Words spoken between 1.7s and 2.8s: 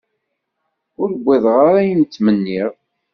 ayen i ttmenniɣ.